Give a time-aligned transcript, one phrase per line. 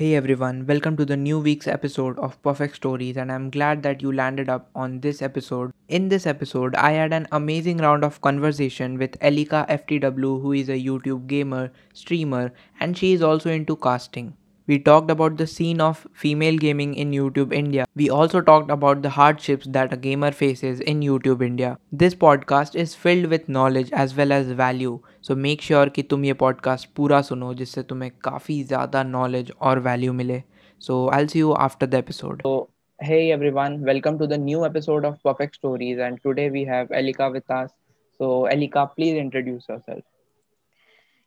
[0.00, 4.00] Hey everyone, welcome to the new week's episode of Perfect Stories, and I'm glad that
[4.00, 5.72] you landed up on this episode.
[5.88, 10.70] In this episode, I had an amazing round of conversation with Elika FTW, who is
[10.70, 12.50] a YouTube gamer, streamer,
[12.80, 14.32] and she is also into casting.
[14.67, 17.85] We talked about the scene of female gaming in YouTube India.
[17.95, 21.77] We also talked about the hardships that a gamer faces in YouTube India.
[21.91, 24.99] This podcast is filled with knowledge as well as value.
[25.21, 29.83] So make sure कि तुम ये podcast पूरा सुनो जिससे तुम्हें काफ़ी ज़्यादा knowledge और
[29.83, 30.43] value मिले.
[30.79, 32.41] So I'll see you after the episode.
[32.43, 32.69] So,
[33.01, 37.31] hey everyone, welcome to the new episode of Perfect Stories, and today we have Elika
[37.31, 37.71] with us.
[38.17, 40.03] So, Elika, please introduce yourself.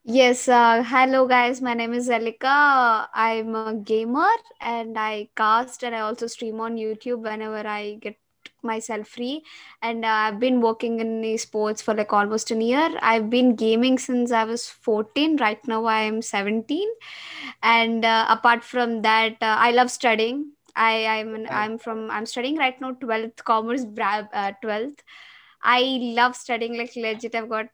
[0.06, 1.62] Yes, uh, hello guys.
[1.62, 3.08] My name is Elika.
[3.14, 4.28] I'm a gamer
[4.60, 8.18] and I cast and I also stream on YouTube whenever I get
[8.62, 9.44] myself free.
[9.82, 12.90] And uh, I've been working in esports for like almost a year.
[13.02, 15.38] I've been gaming since I was 14.
[15.38, 16.90] Right now I am 17.
[17.62, 20.52] And uh, apart from that, uh, I love studying.
[20.76, 25.02] I I'm an, I'm from I'm studying right now 12th commerce bra- uh, 12th.
[25.64, 25.82] I
[26.20, 27.36] love studying like legit.
[27.36, 27.68] I've got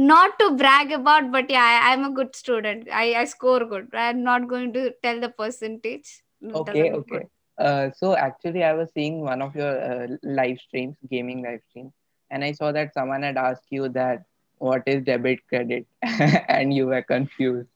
[0.00, 2.88] not to brag about but yeah I, i'm a good student.
[2.90, 3.88] I i score good.
[3.92, 6.22] I'm not going to tell the percentage.
[6.60, 7.26] Okay, okay.
[7.58, 11.92] Uh, so actually, I was seeing one of your uh, live streams, gaming live stream,
[12.30, 14.22] and I saw that someone had asked you that
[14.56, 17.68] what is debit credit, and you were confused.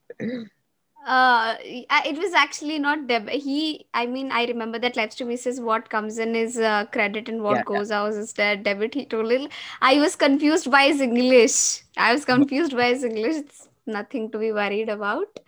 [1.06, 1.54] Uh
[1.90, 3.28] I- it was actually not deb.
[3.28, 6.86] He i mean i remember that live stream he says what comes in is uh,
[6.86, 9.50] credit and Yeah, what goes out is de- debit he told it
[9.82, 11.82] i was confused by his english.
[11.98, 13.36] I was confused by his english.
[13.36, 15.40] It's nothing to be worried about.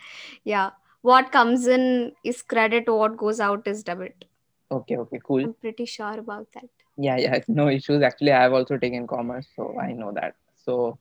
[0.45, 0.71] Yeah.
[1.03, 4.27] What comes in is credit what goes out is debit.
[4.71, 5.45] Okay, okay, cool.
[5.45, 6.69] i'm pretty sure about that.
[6.99, 8.03] Yeah, yeah, no issues.
[8.03, 10.35] Actually, I have also taken commerce, so I know that.
[10.65, 10.99] So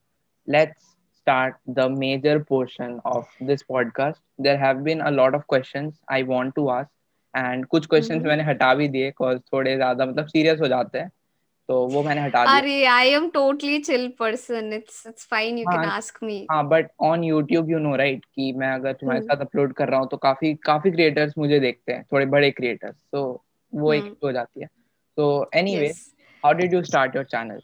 [0.47, 0.94] let's
[1.25, 4.19] start the major portion of this podcast.
[4.39, 6.89] There have been a lot of questions I want to ask,
[7.33, 8.27] and कुछ questions Mhm.
[8.27, 11.09] मैंने हटा भी दिए cause थोड़े ज़्यादा मतलब serious हो जाते हैं,
[11.69, 12.43] तो वो मैंने हटा.
[12.45, 14.73] Arey, I am totally chill person.
[14.79, 15.57] It's it's fine.
[15.57, 16.47] You can हाँ ask me.
[16.51, 19.27] हाँ but on YouTube you know right कि मैं अगर तुम्हारे Hmm.
[19.29, 22.95] साथ अपलोड कर रहा हूँ तो काफ़ी काफ़ी क्रिएटर्स मुझे देखते हैं थोड़े बड़े क्रिएटर्स
[23.11, 23.23] तो
[23.73, 24.15] वो एक Hmm.
[24.23, 24.67] हो जाती है
[25.17, 26.13] so anyway Yes.
[26.43, 27.59] how did you start your channel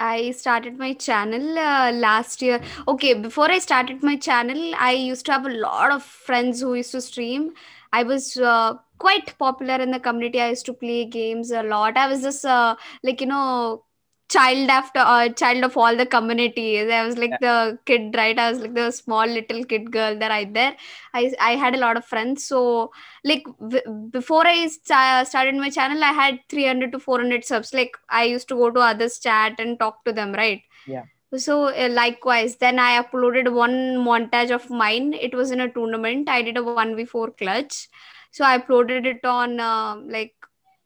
[0.00, 2.60] I started my channel uh, last year.
[2.86, 6.74] Okay, before I started my channel, I used to have a lot of friends who
[6.74, 7.52] used to stream.
[7.92, 10.40] I was uh, quite popular in the community.
[10.40, 11.96] I used to play games a lot.
[11.96, 13.84] I was just uh, like you know
[14.28, 16.90] child after uh, child of all the communities.
[16.90, 18.38] I was like yeah the kid, right?
[18.38, 20.76] I was like the small little kid girl that right there.
[21.14, 22.44] I I had a lot of friends.
[22.46, 22.90] So
[23.24, 27.72] like w- before I sta- started my channel, I had 300 to 400 subs.
[27.74, 30.62] Like I used to go to others' chat and talk to them, right?
[30.86, 35.12] yeah So uh, likewise, then I uploaded one montage of mine.
[35.14, 36.28] It was in a tournament.
[36.28, 37.88] I did a one v four clutch.
[38.26, 40.34] So I uploaded it on uh, like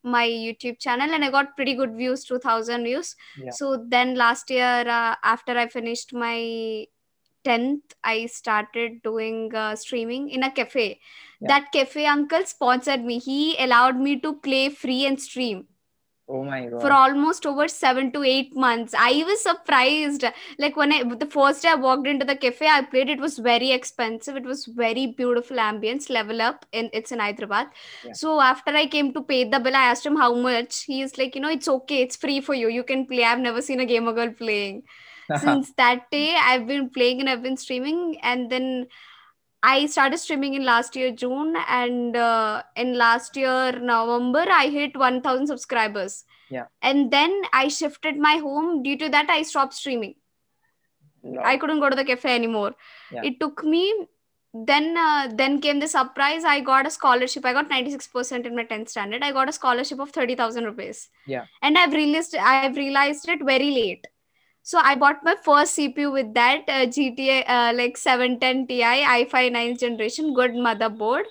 [0.03, 3.15] my YouTube channel, and I got pretty good views, two thousand views.
[3.39, 3.51] yeah.
[3.51, 6.87] So then last year, uh, after I finished my
[7.45, 11.01] 10th i started doing uh, streaming in a cafe.
[11.41, 11.49] Yeah.
[11.49, 13.19] That cafe uncle sponsored me.
[13.19, 15.67] He allowed me to play free and stream
[16.35, 18.95] oh my for almost over 7 to 8 months.
[18.99, 20.25] I was surprised.
[20.59, 23.39] Like when i the first day i walked into the cafe i played it was
[23.39, 24.37] very expensive.
[24.37, 26.09] It was very beautiful ambience.
[26.19, 27.69] Level up in it's in hyderabad.
[28.05, 28.13] Yeah.
[28.23, 30.83] So after i came to pay the bill i asked him how much.
[30.85, 32.03] He is like you know it's okay.
[32.03, 32.69] It's free for you.
[32.69, 33.25] You can play.
[33.25, 34.83] I've never seen a gamer girl playing.
[35.39, 38.19] Since that day i've been playing and i've been streaming.
[38.23, 38.87] And then
[39.63, 44.97] i started streaming in last year june and uh, in last year november i hit
[44.97, 46.25] 1000 subscribers.
[46.51, 46.67] Yeah.
[46.83, 48.83] And then i shifted my home.
[48.83, 50.17] Due to that i stopped streaming.
[51.45, 52.73] I couldn't go to the cafe anymore.
[53.13, 53.23] Yeah.
[53.23, 54.07] It took me
[54.53, 56.45] then uh, then came the surprise.
[56.45, 57.47] I got a scholarship.
[57.47, 59.23] I got 96% in my 10th standard.
[59.23, 61.09] I got a scholarship of 30000 rupees.
[61.27, 61.47] Yeah.
[61.63, 64.07] And i've realized i've realized it very late
[64.63, 69.53] so I bought my first CPU with that uh, GTA uh, like 710 Ti i5
[69.53, 71.25] 9th generation, good motherboard,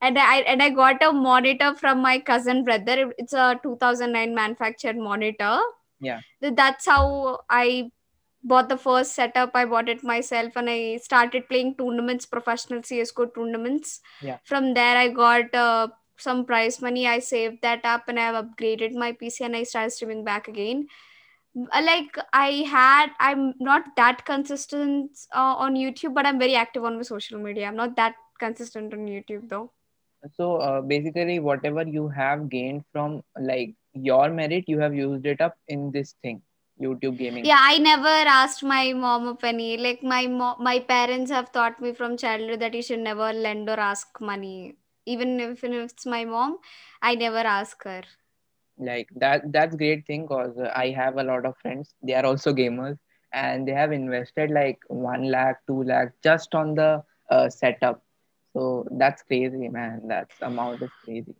[0.00, 3.12] and I and I got a monitor from my cousin brother.
[3.18, 5.58] It's a 2009 manufactured monitor.
[6.00, 7.90] yeah That's how I
[8.42, 9.50] bought the first setup.
[9.54, 14.00] I bought it myself, and I started playing tournaments, professional CS:GO tournaments.
[14.20, 17.06] yeah From there, I got uh, some prize money.
[17.06, 20.48] I saved that up, and I have upgraded my PC, and I started streaming back
[20.48, 20.86] again
[21.56, 26.96] like i had i'm not that consistent uh, on youtube but i'm very active on
[26.96, 27.66] my social media.
[27.66, 29.72] I'm not that consistent on youtube though.
[30.34, 35.40] So uh, basically whatever you have gained from like your merit you have used it
[35.40, 36.42] up in this thing
[36.82, 37.44] YouTube gaming.
[37.46, 41.80] Yeah i never asked my mom a penny like my mo- my parents have taught
[41.80, 44.76] me from childhood that you should never lend or ask money.
[45.06, 46.58] Even if, even if it's my mom
[47.00, 48.02] i never ask her
[48.78, 51.94] like that that's great thing because i have a lot of friends.
[52.02, 52.98] They are also gamers
[53.32, 58.02] and they have invested like 1 lakh 2 lakh just on the uh, setup.
[58.52, 60.02] So that's crazy man.
[60.06, 61.34] That's amount is crazy.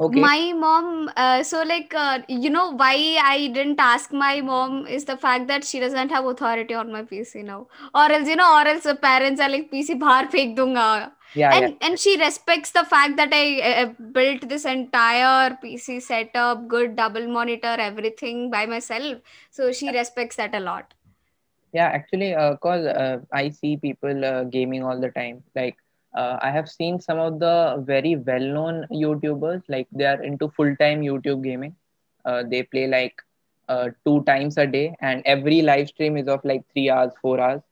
[0.00, 0.20] Okay.
[0.20, 5.04] My mom uh, so like uh, you know why i didn't ask my mom is
[5.04, 7.66] the fact that she doesn't have authority on my pc now.
[7.94, 11.58] Or else you know or else the parents are like pc fek dunga yeah yeah.
[11.58, 13.86] and and she respects the fact that i uh,
[14.18, 19.18] built this entire pc setup good double monitor everything by myself.
[19.50, 20.94] So she respects that a lot.
[21.72, 25.42] Yeah actually uh, cause uh, i see people uh, gaming all the time.
[25.54, 25.76] Like
[26.16, 30.48] uh, i have seen some of the very well known youtubers like they are into
[30.50, 31.74] full time youtube gaming.
[32.24, 33.14] Uh, they play like
[33.68, 37.40] uh, two times a day and every live stream is of like 3 hours 4
[37.40, 37.62] hours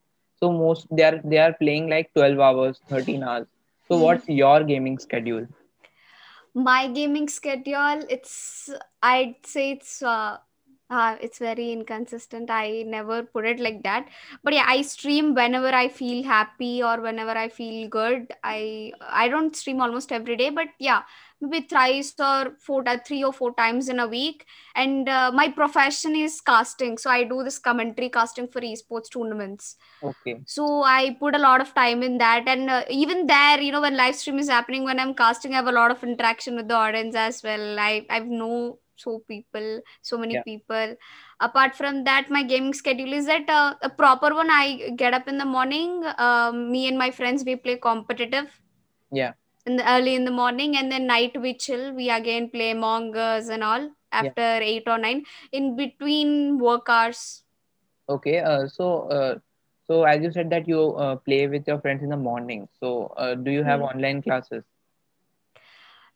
[0.40, 3.46] so most they are they are playing like 12 hours 13 hours.
[3.88, 5.46] So what's your gaming schedule?
[6.54, 8.70] My gaming schedule it's
[9.02, 10.38] i'd say it's uh,
[10.90, 12.48] uh it's very inconsistent.
[12.50, 14.08] I never put it like that.
[14.42, 18.32] But yeah i stream whenever i feel happy or whenever i feel good.
[18.42, 21.02] I i don't stream almost every day but yeah
[21.40, 24.46] maybe thrice or four three or four times in a week.
[24.74, 26.96] And uh, my profession is casting.
[26.96, 29.76] So i do this commentary casting for esports tournaments.
[30.02, 30.44] Okay.
[30.46, 32.48] So i put a lot of time in that.
[32.48, 35.56] And uh, even there you know when live stream is happening when i'm casting i
[35.56, 37.78] have a lot of interaction with the audience as well.
[37.78, 40.42] I i know so people so many yeah.
[40.42, 40.96] people.
[41.40, 44.50] Apart from that my gaming schedule is that uh, a proper one.
[44.50, 48.60] I get up in the morning um, me and my friends we play competitive.
[49.10, 49.32] Yeah.
[49.66, 51.92] In the early in the morning and then night we chill.
[51.94, 53.90] We again play among us and all yeah.
[54.10, 57.44] after 8 or 9 in between work hours.
[58.08, 59.38] Okay, uh, so uh,
[59.86, 62.68] so as you said that you uh, play with your friends in the morning.
[62.80, 63.86] So uh, do you have Hmm.
[63.86, 64.64] online classes?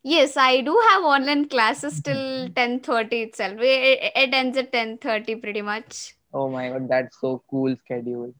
[0.03, 3.59] Yes, I do have online classes till 10:30 itself.
[3.59, 6.15] It, it ends at 10:30 pretty much.
[6.33, 8.33] Oh my God, that's so cool schedule.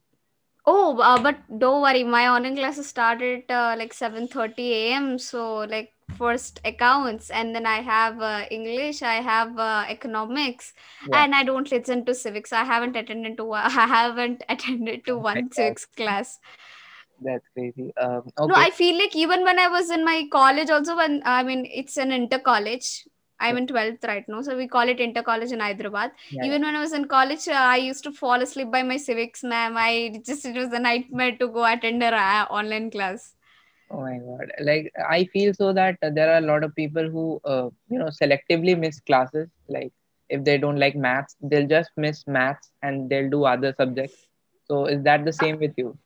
[0.66, 5.18] Oh, uh, but don't worry, my online classes started uh, like 7:30 a.m.
[5.18, 10.72] So like first accounts and then I have uh, English, I have uh, economics
[11.08, 11.24] Yeah.
[11.24, 12.52] and I don't listen to civics.
[12.52, 16.38] I haven't attended to one- I haven't attended to Oh one civics class.
[17.24, 17.92] That's crazy.
[17.96, 18.54] Um, No.
[18.54, 21.96] I feel like even when I was in my college, also when I mean it's
[21.96, 23.06] an inter college.
[23.40, 26.12] I'm in 12th right now, so we call it inter college in Hyderabad.
[26.30, 26.44] yeah.
[26.44, 29.42] Even when I was in college, uh, I used to fall asleep by my civics
[29.42, 29.74] ma'am.
[29.76, 33.34] I just it was a nightmare to go attend her uh, online class.
[33.90, 34.52] Oh my God.
[34.60, 37.98] Like I feel so that uh, there are a lot of people who uh, you
[37.98, 39.48] know selectively miss classes.
[39.68, 39.92] Like
[40.28, 44.26] if they don't like maths, they'll just miss maths and they'll do other subjects.
[44.68, 45.98] So is that the Uh, same with you?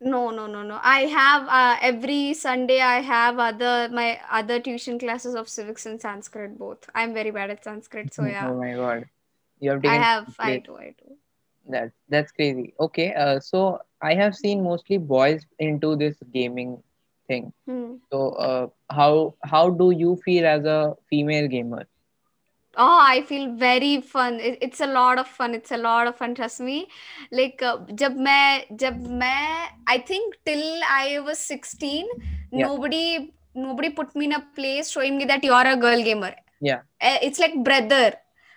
[0.00, 0.78] No, no, no, no.
[0.82, 2.80] I have uh, every Sunday.
[2.80, 6.88] I have other my other tuition classes of civics and Sanskrit both.
[6.94, 9.04] I'm very bad at Sanskrit, so yeah, Oh my God.
[9.58, 10.34] You have I taken have.
[10.38, 10.64] I Sanskrit.
[10.66, 10.76] do.
[10.76, 11.16] I do.
[11.68, 12.74] That's that's crazy.
[12.78, 16.82] Okay, uh, so I have seen mostly boys into this gaming
[17.26, 17.52] thing.
[17.66, 17.94] Hmm.
[18.12, 21.86] So, uh, how how do you feel as a female gamer?
[22.77, 24.39] Oh, I feel very fun.
[24.39, 25.53] It, it's a lot of fun.
[25.53, 26.35] It's a lot of fun.
[26.35, 26.87] Trust me.
[27.31, 32.07] Like uh, जब मैं जब मैं I think till I was 16,
[32.53, 36.01] Yeah, nobody nobody put me in a place showing me that you are a girl
[36.01, 36.33] gamer.
[36.61, 38.13] yeah, Eh, It's like brother.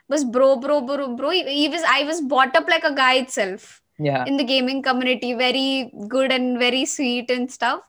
[0.09, 1.31] Was bro bro bro bro.
[1.31, 5.33] He was I was brought up like a guy itself yeah, in the gaming community.
[5.35, 7.81] Very good and very sweet and stuff.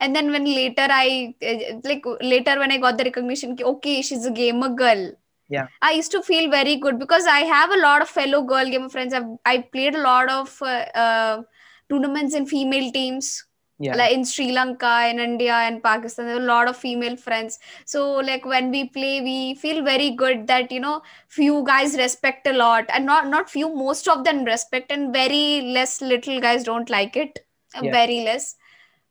[0.00, 4.02] And then when later I eh, like later when I got the recognition, ki, okay,
[4.02, 5.12] she's a gamer girl
[5.49, 8.65] yeah, I used to feel very good because I have a lot of fellow girl
[8.65, 9.13] gamer friends.
[9.13, 11.41] I've I played a lot of uh, uh,
[11.89, 13.45] tournaments in female teams,
[13.77, 16.25] yeah, like in Sri Lanka, in India, and Pakistan.
[16.25, 17.59] There are a lot of female friends.
[17.85, 22.47] So like when we play, we feel very good that you know few guys respect
[22.47, 26.63] a lot, and not not few, most of them respect, and very less little guys
[26.63, 27.39] don't like it.
[27.75, 28.55] Uh, yeah, Very less.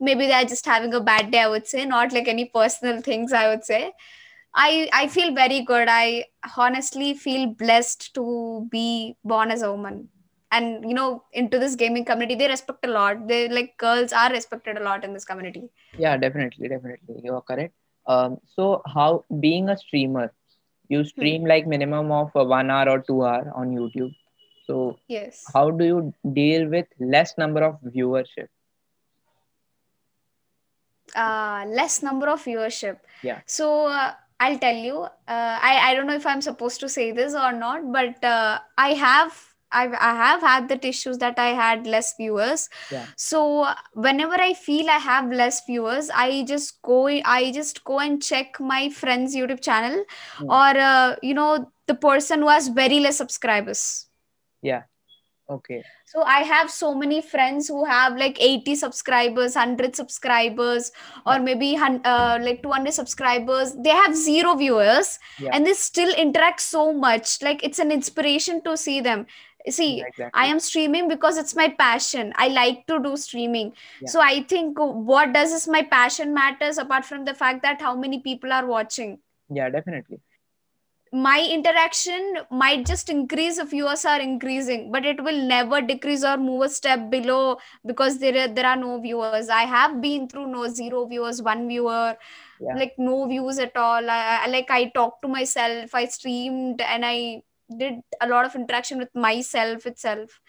[0.00, 1.40] Maybe they're just having a bad day.
[1.42, 3.32] I would say, not like any personal things.
[3.32, 3.92] I would say
[4.54, 5.88] I I feel very good.
[5.90, 10.08] I honestly feel blessed to be born as a woman.
[10.52, 13.26] And you know, into this gaming community, they respect a lot.
[13.28, 15.70] They like girls are respected a lot in this community.
[15.98, 16.16] yeah.
[16.16, 17.20] Definitely, definitely.
[17.24, 17.74] You are correct.
[18.06, 20.32] Um, so how being a streamer,
[20.88, 21.04] you Hmm.
[21.04, 24.14] stream like minimum of one hour or two hour on YouTube.
[24.66, 25.42] So Yes.
[25.52, 28.48] how do you deal with less number of viewership?
[31.14, 32.98] Uh, less number of viewership.
[33.22, 35.02] Yeah, So uh, I'll tell you.
[35.02, 38.58] Uh, I I don't know if I'm supposed to say this or not, but uh,
[38.76, 42.68] I have I've, I have had the issues that I had less viewers.
[42.92, 43.06] Yeah.
[43.16, 48.22] So whenever I feel I have less viewers, I just go I just go and
[48.22, 50.04] check my friend's YouTube channel
[50.36, 50.50] Hmm.
[50.50, 54.06] or uh, you know the person who has very less subscribers.
[54.62, 54.82] Yeah.
[55.48, 55.82] Okay.
[56.14, 60.92] So I have so many friends who have like 80 subscribers, 100 subscribers,
[61.26, 63.74] or maybe uh, like 200 subscribers.
[63.74, 65.50] They have zero viewers Yeah.
[65.52, 67.42] and they still interact so much.
[67.42, 69.26] Like it's an inspiration to see them.
[69.68, 70.40] See, Yeah, exactly.
[70.40, 72.32] I am streaming because it's my passion.
[72.36, 73.72] I like to do streaming.
[74.00, 74.08] Yeah.
[74.10, 77.96] So I think what does is my passion matters apart from the fact that how
[77.96, 79.18] many people are watching
[79.50, 80.20] Yeah, definitely.
[81.14, 86.36] My interaction might just increase if viewers are increasing but it will never decrease or
[86.36, 87.56] move a step below
[87.86, 89.48] because there are, there are no viewers.
[89.48, 92.16] I have been through no zero viewers one viewer
[92.60, 92.74] Yeah.
[92.74, 94.10] like no views at all.
[94.10, 97.42] I, I like i talked to myself i streamed and i
[97.78, 100.40] did a lot of interaction with myself itself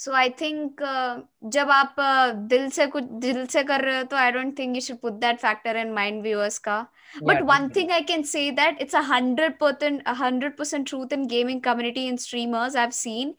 [0.00, 1.20] so i think uh,
[1.56, 4.76] जब आप uh, दिल से कुछ दिल से कर रहे हो तो i don't think
[4.78, 6.76] you should put that factor in mind viewers का
[7.22, 7.74] but Yeah, one definitely.
[7.74, 11.60] thing I can say that it's a hundred percent a hundred percent truth in gaming
[11.66, 13.34] community and streamers I've seen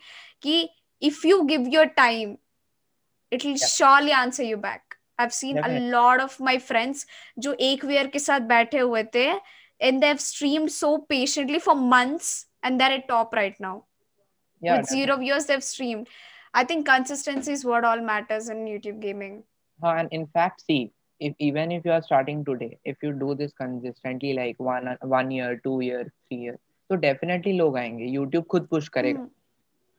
[0.46, 0.68] कि
[1.12, 2.38] if you give your time,
[3.32, 3.68] it'll Yeah.
[3.74, 4.96] surely answer you back.
[5.20, 5.90] I've seen Definitely.
[5.90, 7.06] a lot of my friends
[7.40, 9.28] जो एक वेयर के साथ बैठे हुए थे
[9.82, 12.32] and they've streamed so patiently for months
[12.64, 13.76] and they're at top right now.
[14.62, 16.08] Yeah, With zero viewers, they've streamed.
[16.54, 19.44] I think consistency is what all matters in YouTube gaming.
[19.84, 23.36] Uh, and in fact, see, if even if you are starting today, if you do
[23.36, 28.12] this consistently, like one one year, two year, three year, so definitely लोग आएंगे.
[28.18, 29.20] YouTube खुद push करेगा.
[29.20, 29.30] Hmm.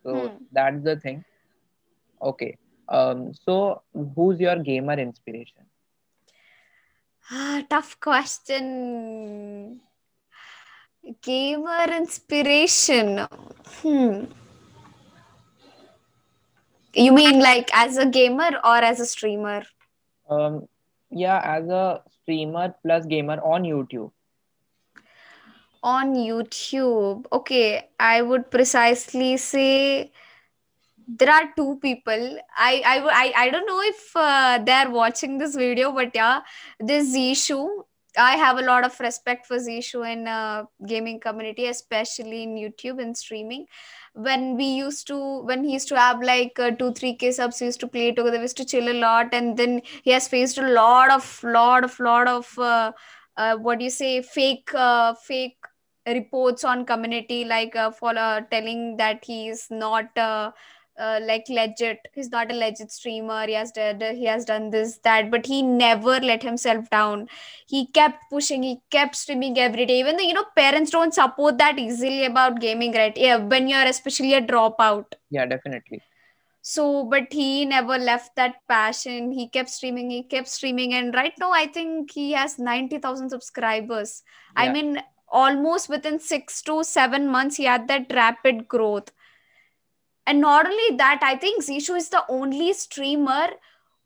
[0.05, 0.37] So Hmm.
[0.53, 1.25] that's the thing.
[2.23, 2.57] Okay.
[2.88, 3.35] Um.
[3.35, 3.83] So
[4.17, 5.65] who's your gamer inspiration?
[7.31, 9.81] Ah, tough question.
[11.23, 13.27] Gamer inspiration.
[13.83, 14.25] Hmm.
[16.94, 19.64] you mean like as a gamer or as a streamer?
[20.30, 20.68] Um.
[21.16, 24.12] Yeah, as a streamer plus gamer on YouTube.
[25.84, 27.26] On YouTube.
[27.32, 30.12] Okay, I would precisely say
[31.08, 32.38] there are two people.
[32.58, 36.42] I I I, I don't know if uh, they're watching this video, but yeah,
[36.80, 37.68] this Zishu.
[38.17, 43.01] I have a lot of respect for Zishu in uh, gaming community, especially in YouTube
[43.01, 43.65] and streaming.
[44.13, 47.60] When we used to, when he used to have like uh, two, three K subs,
[47.60, 48.38] we used to play together.
[48.38, 51.84] We used to chill a lot, and then he has faced a lot of, lot
[51.84, 52.91] of, lot of, uh,
[53.38, 55.58] uh, what do you say, fake, uh, fake
[56.05, 60.05] reports on community, like uh, for uh, telling that he is not.
[60.96, 62.08] Uh, like legit.
[62.14, 63.48] He's not a legit streamer.
[63.48, 67.28] He has done he has done this that but he never let himself down.
[67.68, 70.00] He kept pushing he kept streaming every day.
[70.00, 73.18] Even though you know parents don't support that easily about gaming right?
[73.18, 75.06] Yeah when you're especially a dropout.
[75.32, 76.02] Yeah, definitely.
[76.62, 79.32] so but he never left that passion.
[79.32, 80.94] He kept streaming he kept streaming.
[80.94, 84.24] And right now i think he has 90000 subscribers.
[84.56, 89.12] I mean almost within 6 to 7 months he had that rapid growth
[90.27, 93.50] and not only that i think zishu is the only streamer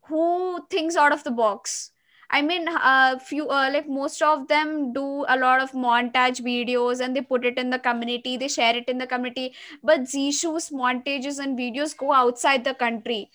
[0.08, 1.92] who thinks out of the box.
[2.30, 7.00] I mean uh, few uh, like most of them do a lot of montage videos
[7.00, 9.54] and they put it in the community they share it in the community.
[9.82, 13.30] But zishu's montages and videos go outside the country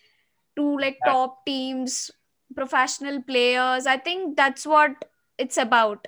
[0.55, 2.11] to like top teams
[2.55, 3.87] professional players.
[3.87, 5.05] I think that's what
[5.37, 6.07] it's about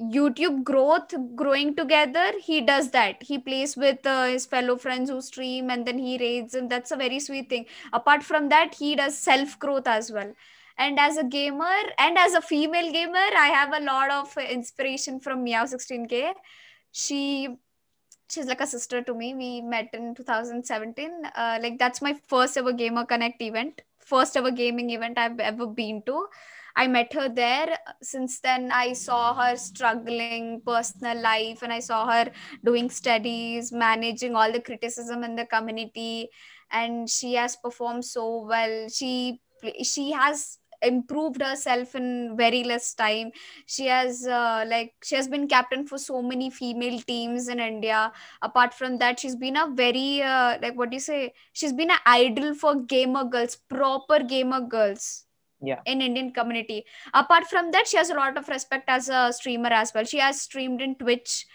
[0.00, 3.22] youtube growth growing together he does that.
[3.22, 6.90] He plays with uh, his fellow friends who stream and then he raids and that's
[6.90, 7.66] a very sweet thing.
[7.92, 10.32] Apart from that he does self growth as well.
[10.78, 15.20] And as a gamer and as a female gamer i have a lot of inspiration
[15.20, 16.32] from meow 16k
[16.90, 17.56] she
[18.30, 19.34] she's like a sister to me.
[19.34, 23.82] We met in 2017 uh, like that's my first ever gamer connect event.
[23.98, 26.26] First ever gaming event i've ever been to
[26.76, 27.76] i met her there.
[28.02, 32.30] Since then i saw her struggling personal life and i saw her
[32.64, 36.28] doing studies managing all the criticism in the community
[36.70, 38.88] and she has performed so well.
[38.88, 39.40] She
[39.82, 43.30] she has improved herself in very less time.
[43.66, 48.12] She has uh, like she has been captain for so many female teams in india.
[48.42, 51.32] Apart from that she's been a very uh, like what do you say?
[51.52, 55.24] She's been an idol for gamer girls proper gamer girls
[55.62, 55.80] Yeah.
[55.86, 59.70] in indian community apart from that she has a lot of respect as a streamer
[59.80, 61.46] as well she has streamed in twitch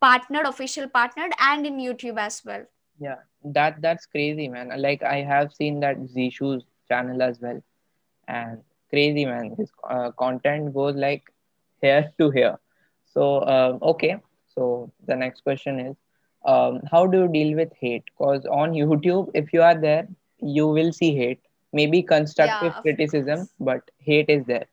[0.00, 2.66] partnered official partnered and in youtube as well
[3.04, 3.18] Yeah,
[3.56, 4.70] that that's crazy, man.
[4.84, 7.58] Like I have seen that Zishu's channel as well,
[8.36, 8.58] and
[8.94, 9.50] crazy, man.
[9.58, 11.30] His uh, content goes like
[11.86, 12.52] here to here.
[13.14, 14.10] So um, okay.
[14.54, 14.66] So
[15.12, 15.96] the next question is,
[16.54, 18.10] um, how do you deal with hate?
[18.12, 20.06] Because on YouTube, if you are there,
[20.58, 21.47] you will see hate.
[21.72, 23.52] Maybe constructive Yeah, criticism, course.
[23.60, 24.66] but hate is there.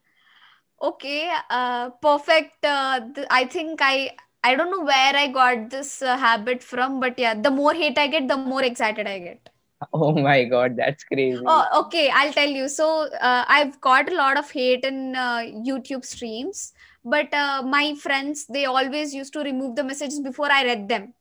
[0.82, 2.64] Okay, uh, perfect.
[2.66, 7.00] Uh, th- I think I I don't know where I got this uh, habit from,
[7.00, 9.42] but yeah, the more hate I get, the more excited I get.
[9.94, 11.46] Oh my God, that's crazy.
[11.46, 12.68] Oh, okay, I'll tell you.
[12.70, 16.74] So, uh, I've got a lot of hate in uh, YouTube streams,
[17.04, 21.14] but uh, my friends they always used to remove the messages before I read them.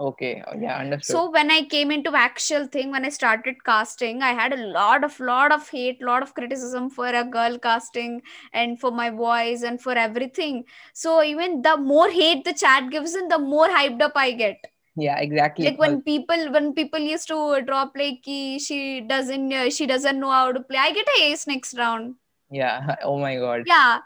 [0.00, 1.14] Okay, oh, yeah, understood.
[1.14, 5.04] so when i came into actual thing when i started casting i had a lot
[5.08, 8.22] of lot of hate lot of criticism for a girl casting
[8.54, 10.64] and for my voice and for everything
[10.94, 14.70] so even the more hate the chat gives in the more hyped up i get
[14.96, 15.64] Yeah, exactly.
[15.66, 18.24] like when people when people used to drop like
[18.66, 18.80] she
[19.12, 22.14] doesn't uh, she doesn't know how to play i get a ace next round
[22.50, 23.64] Yeah, oh my God.
[23.66, 24.00] yeah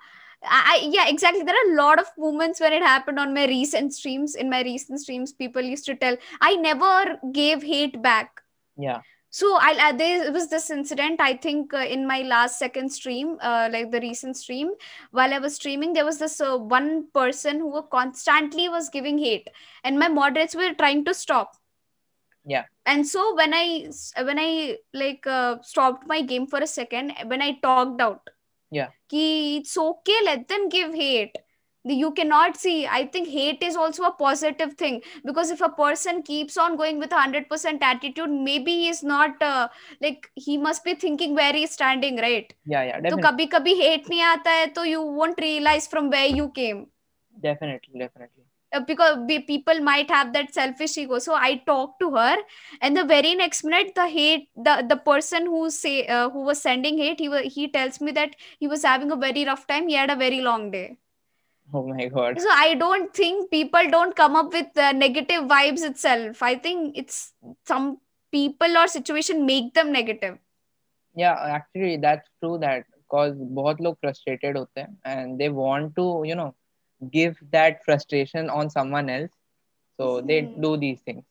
[0.44, 3.46] I, I- yeah exactly there are a lot of moments when it happened on my
[3.46, 8.42] recent streams in my recent streams people used to tell i never gave hate back
[8.76, 11.20] Yeah, so I uh, there was this incident.
[11.20, 14.72] I think uh, in my last second stream, uh, like the recent stream,
[15.10, 19.48] while I was streaming, there was this uh, one person who constantly was giving hate,
[19.84, 21.56] and my moderates were trying to stop.
[22.44, 22.64] Yeah.
[22.86, 23.88] And so when i
[24.28, 28.20] when I like uh, stopped my game for a second, when I talked out,
[28.71, 28.88] yeah.
[29.09, 31.37] ki it's okay let them give hate.
[31.87, 35.02] You cannot see i think hate is also a positive thing.
[35.25, 39.68] Because if a person keeps on going with 100% attitude maybe he's not uh,
[40.00, 42.54] like he must be thinking where he's standing right?
[42.64, 43.23] Yeah yeah definitely.
[43.23, 46.87] so kabhi kabhi hate nahi aata hai so you won't realize from where you came.
[47.42, 48.44] Definitely definitely.
[48.73, 52.33] Uh, because be- people might have that selfish ego so i talked to her
[52.81, 56.61] and the very next minute the hate the the person who say uh, who was
[56.67, 59.88] sending hate he was he tells me that he was having a very rough time
[59.93, 60.88] he had a very long day
[61.73, 62.39] Oh my God.
[62.41, 66.95] so i don't think people don't come up with uh, negative vibes itself i think
[67.03, 67.33] it's
[67.73, 67.89] some
[68.31, 70.38] people or situation make them negative
[71.15, 76.03] Yeah, actually, that's true that because बहुत लोग frustrated होते हैं and they want to,
[76.29, 76.49] you know,
[77.11, 79.30] give that frustration on someone else.
[79.96, 80.61] So they hmm.
[80.61, 81.24] do these things.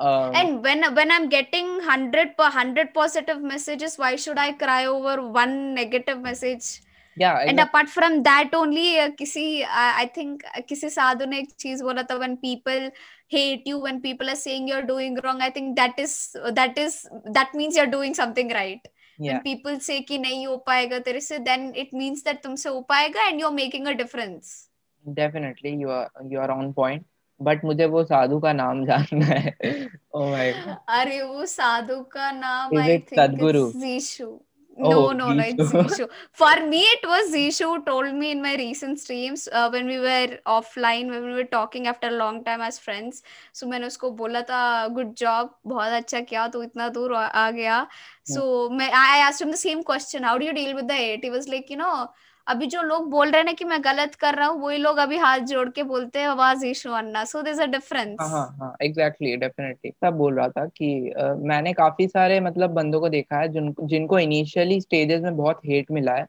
[0.00, 4.86] Um, and when when i'm getting 100 per 100 positive messages why should i cry
[4.86, 6.80] over one negative message?
[7.16, 7.50] Yeah exactly.
[7.50, 11.50] and apart from that only uh, kisi uh, i think uh, kisi sadhu ne ek
[11.64, 12.88] cheez bola tha when people
[13.36, 16.14] hate you when people are saying you're doing wrong i think that is
[16.60, 16.96] that is
[17.36, 18.80] that means you're doing something right.
[19.18, 19.32] Yeah.
[19.32, 22.76] when people say ki nahi ho payega tere se then it means that tumse ho
[22.94, 24.69] payega and you're making a difference.
[25.14, 27.06] Definitely you are you are on point.
[27.40, 29.88] But मुझे वो साधु का नाम जानना है.
[30.14, 30.76] Oh my God.
[30.88, 34.40] अरे वो साधु का नाम it think Sadhguru?
[34.82, 36.08] Oh, No, no, no, it's Zishu.
[36.32, 40.38] For me, it was Zishu told me in my recent streams uh, when we were
[40.46, 43.22] offline, when we were talking after a long time as friends.
[43.52, 47.50] So मैंने उसको बोला था good job, बहुत अच्छा किया तू इतना दूर आ आ
[47.50, 47.86] गया.
[48.24, 50.22] So मैं I asked him the same question.
[50.22, 51.24] How do you deal with the hate?
[51.24, 52.08] He was like, you know,
[52.46, 54.96] अभी जो लोग बोल रहे हैं ना कि मैं गलत कर रहा हूँ वही लोग
[54.98, 57.24] अभी हाथ जोड़ के बोलते हैं आवाज़ Ishu Anna.
[57.24, 61.34] So there a difference हाँ हाँ हाँ एग्जैक्टली डेफिनेटली सब बोल रहा था कि अ,
[61.38, 65.90] मैंने काफ़ी सारे मतलब बंदों को देखा है जिन जिनको इनिशियली स्टेजेस में बहुत हेट
[65.90, 66.22] मिला है।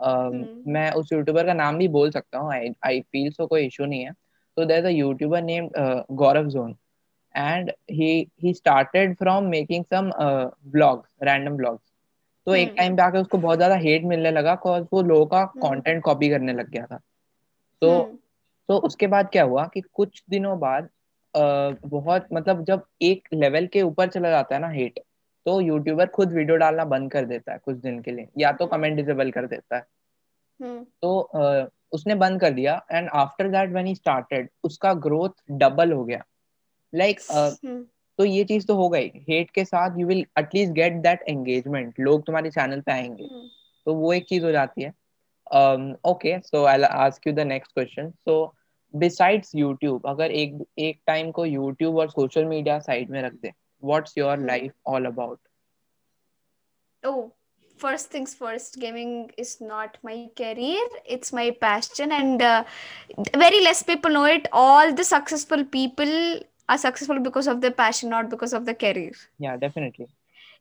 [0.00, 3.46] अम, हम्म। मैं उस यूट्यूबर का नाम भी बोल सकता हूँ आई आई फील सो
[3.46, 4.12] कोई इशू नहीं है।
[4.56, 6.70] So there's a YouTuber named uh, Gaurav Zone,
[7.34, 8.06] and he
[8.44, 11.82] he started from making some uh, vlogs, random vlogs.
[12.48, 15.26] तो एक हम्म। टाइम पे आके उसको बहुत ज़्यादा हेट मिलने लगा cause वो लोगों
[15.26, 16.98] का हम्म। कंटेंट कॉपी करने लग गया था।
[17.82, 18.16] तो हम्म,
[18.68, 20.88] तो उसके बाद क्या हुआ कि कुछ दिनों बाद
[21.34, 25.00] बहुत मतलब जब एक लेवल के ऊपर चला जाता है ना हेट
[25.46, 28.66] तो यूट्यूबर खुद वीडियो डालना बंद कर देता है कुछ दिन के लिए या तो
[28.66, 29.86] कमेंट डिसेबल कर देता है।
[30.60, 35.92] हम्म, तो उसने बंद कर दिया and after that when he started उसका ग्रोथ डबल
[35.92, 36.24] हो गया।
[36.92, 37.84] लाइक हम्म,
[38.18, 42.00] तो ये चीज़ तो हो गई हेट के साथ you will at least get that engagement
[42.00, 43.48] लोग तुम्हारे चैनल पे आएँगे हम्म।
[43.86, 44.92] तो वो एक चीज़ हो जाती है
[46.10, 48.34] okay so I ask you the next question so
[48.94, 53.52] besides YouTube अगर एक एक टाइम को यूट्यूब और सोशल मीडिया साइड में रख दे
[53.82, 54.46] what's your Hmm.
[54.46, 55.38] Life all about
[57.02, 57.30] Oh,
[57.80, 62.64] first things first, gaming is not my career, it's my passion, and uh,
[63.36, 64.48] very less people know it.
[64.52, 66.14] All the successful people
[66.68, 69.12] are successful because of their passion, not because of their career.
[69.40, 70.06] या definitely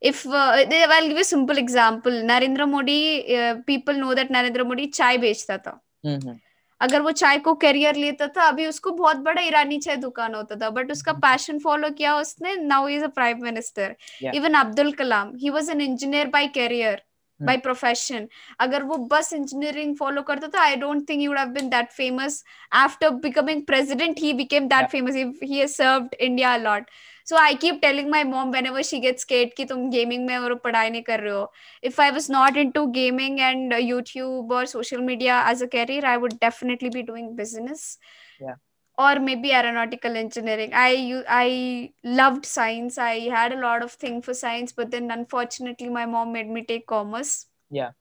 [0.01, 2.99] If uh, they- I'll give a simple example, Narendra Modi,
[3.35, 6.37] uh, people know that Narendra Modi चाय बेचता था हम्म
[6.81, 10.55] अगर वो चाय को career लेता था अभी उसको बहुत बड़ा ईरानी चाय दुकान होता
[10.61, 13.95] था बट उसका पैशन फॉलो किया उसने now is a prime minister
[14.35, 17.01] even Abdul Kalam he was an engineer by career
[17.39, 17.61] by hmm.
[17.61, 18.29] profession.
[18.59, 22.43] agar wo bus engineering follow karta i don't think he would have been that famous.
[22.71, 25.15] After becoming president he became that famous.
[25.15, 26.89] He, he has served india a lot.
[27.23, 30.59] So i keep telling my mom whenever she gets scared ki tum gaming mein aur
[30.67, 31.47] padhai nahi kar
[31.91, 36.05] if i was not into gaming and uh, youtube or social media as a career
[36.13, 37.97] i would definitely be doing business.
[38.39, 38.55] Yeah
[38.97, 40.73] or maybe aeronautical engineering.
[40.73, 42.97] I you, i loved science.
[42.97, 46.63] I had a lot of thing for science but then unfortunately my mom made me
[46.63, 47.47] take commerce.
[47.69, 47.91] Yeah.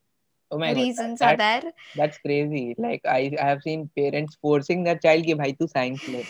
[0.49, 1.71] Oh my reasons God, that, are there.
[1.95, 2.75] that's crazy.
[2.77, 6.23] Like i i have seen parents forcing their child ki bhai tu science le.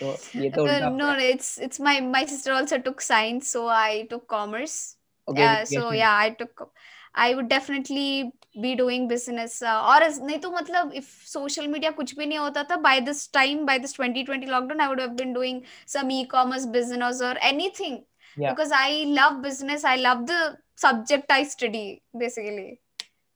[0.00, 3.68] So ye to uh, no, no it's it's my my sister also took science so
[3.68, 4.96] i took commerce.
[5.28, 6.70] Okay, uh, so yeah i took
[7.14, 8.22] I would definitely
[8.58, 12.76] be doing business और नहीं तो मतलब if social media कुछ भी नहीं होता था
[12.86, 17.22] by this time by this 2020 lockdown I would have been doing some e-commerce business
[17.22, 17.96] और anything
[18.36, 22.70] because I love business I love the subject I study basically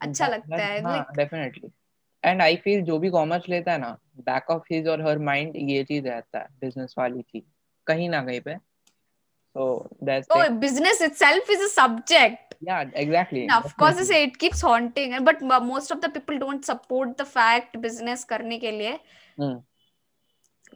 [0.00, 0.80] अच्छा लगता है
[1.16, 1.70] डेफिनेटली
[2.24, 5.56] एंड आई फील जो भी कॉमर्स लेता है ना back of his और हर माइंड
[5.70, 7.44] ये चीज़ रहता है बिज़नेस वाली चीज़
[7.86, 8.56] कहीं ना कहीं पे.
[9.56, 10.60] So that's oh, it.
[10.60, 12.45] business itself is a subject.
[12.60, 13.46] Yeah exactly.
[13.46, 14.22] Now, of course definitely.
[14.24, 18.70] it keeps haunting but most of the people don't support the fact business करने के
[18.70, 18.92] लिए।
[19.40, 19.62] हम्म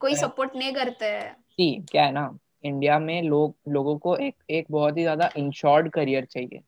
[0.00, 0.30] कोई Correct.
[0.30, 4.66] सपोर्ट नहीं करते। हैं सी क्या है ना इंडिया में लोग लोगों को एक एक
[4.70, 6.60] बहुत ही ज़्यादा इंश्योर्ड करियर चाहिए।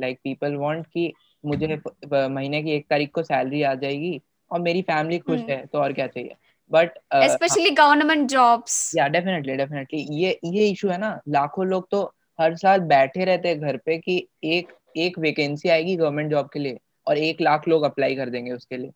[0.00, 1.12] लाइक पीपल वांट कि
[1.44, 5.50] मुझे प- महीने की एक तारीख को सैलरी आ जाएगी और मेरी फैमिली खुश हम्म।
[5.50, 6.36] है तो और क्या चाहिए?
[6.70, 12.14] बट स्पेशली गवर्नमेंट jobs या डेफिनेटली डेफिनेटली ये ये इशू है ना लाखों लोग तो
[12.40, 16.58] हर साल बैठे रहते हैं घर पे कि एक एक वैकेंसी आएगी गवर्नमेंट जॉब के
[16.58, 18.90] लिए और एक लाख लोग अप्लाई कर देंगे उसके लिए।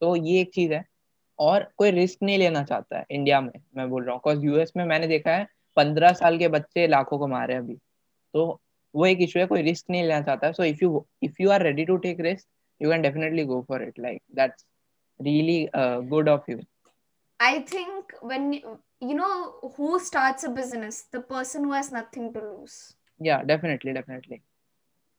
[0.00, 0.84] तो ये एक चीज़ है।
[1.38, 4.84] और कोई रिस्क नहीं लेना चाहता है इंडिया में, मैं बोल रहा हूँ। यूएस में
[4.84, 7.74] मैंने देखा है, पंद्रह साल के बच्चे लाखों को मारे अभी।
[8.34, 8.60] तो
[8.94, 11.50] वो एक इशू है, कोई रिस्क नहीं लेना चाहता है। So if you if you
[11.50, 12.46] are ready to take risk
[12.80, 14.66] you can definitely go for it like that's
[15.20, 15.68] really
[16.08, 16.58] good of you
[17.40, 18.42] I think when
[19.02, 21.02] you know who starts a business?
[21.10, 22.94] The person who has nothing to lose.
[23.20, 24.42] Yeah definitely definitely.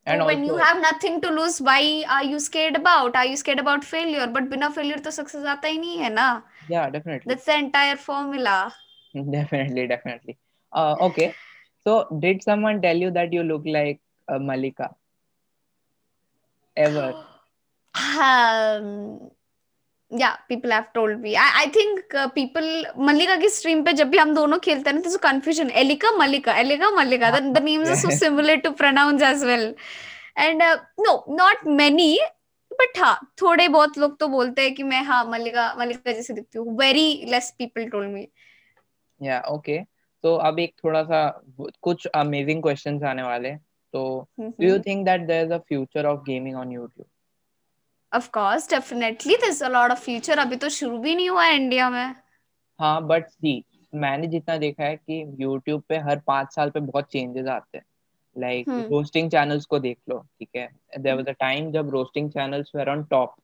[0.05, 3.15] And so also, when you have nothing to lose why are you scared about?
[3.15, 4.27] Are you scared about failure?
[4.27, 6.29] But without failure to success aata hi nahi hai na
[6.77, 7.33] yeah definitely.
[7.33, 8.57] That's the entire formula.
[9.37, 10.37] Definitely definitely.
[10.71, 11.33] Uh, okay.
[11.83, 14.89] So did someone tell you that you look like uh, malika?
[16.87, 17.07] Ever?
[17.95, 18.87] Um
[20.19, 24.33] yeah people have told me I think people Mallika की stream पे जब भी हम
[24.35, 28.55] दोनों खेलते हैं ना तो confusion Elika Mallika Elika Mallika the names are so similar
[28.55, 29.75] to pronounce as well
[30.37, 30.63] and
[30.99, 32.19] no not many
[32.71, 36.59] but हाँ थोड़े बहुत लोग तो बोलते हैं कि मैं हाँ मल्लिका मल्लिका जैसे दिखती
[36.59, 36.77] हूँ.
[36.77, 38.27] Very less people told me
[39.21, 39.79] yeah okay
[40.23, 41.41] तो अब एक थोड़ा सा
[41.81, 43.55] कुछ अमेजिंग क्वेश्चंस आने वाले
[43.93, 47.07] तो do you think that there is a future of gaming on YouTube?
[48.13, 51.45] Of course definitely there is a lot of future अभी तो शुरू भी नहीं हुआ
[51.45, 52.15] है इंडिया में।
[52.79, 57.07] हाँ बट सी मैंने जितना देखा है कि YouTube पे हर पाँच साल पे बहुत
[57.11, 57.85] चेंजेस आते हैं।
[58.35, 60.67] लाइक हम्म। रोस्टिंग चैनल्स को देख लो ठीक है?
[60.99, 63.35] देयर वाज अ टाइम जब roasting channels were on top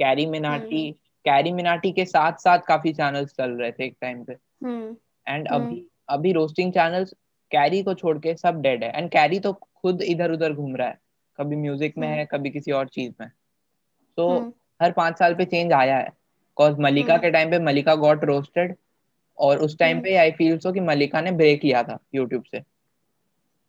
[0.00, 0.96] Carry Minati hmm.
[1.24, 4.32] Carry Minati के साथ साथ काफ़ी चैनल्स चल रहे थे एक टाइम पे।
[4.64, 4.96] हम्म।
[5.28, 7.14] And hmm. अभी अभी रोस्टिंग चैनल्स
[7.50, 10.88] कैरी को छोड़ के सब डेड है। एंड कैरी तो खुद इधर उधर घूम रहा
[10.88, 10.98] है।
[11.38, 13.30] कभी म्यूज़िक में हम्म। है कभी किसी और चीज़ में।
[14.18, 17.58] तो हम्म, हर पाँच साल पे चेंज आया है बिकॉज़ मलिका हम्म। के टाइम पे
[17.58, 18.74] मलिका गॉट रोस्टेड
[19.38, 22.44] और उस टाइम हम्म। पे आई फील सो कि मलिका ने ब्रेक लिया था यूट्यूब
[22.44, 22.60] से